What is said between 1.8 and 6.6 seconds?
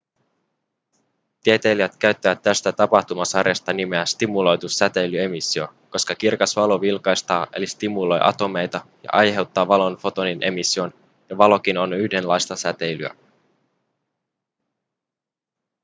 käyttävät tästä tapahtumasarjasta nimeä stimuloitu säteilyemissio koska kirkas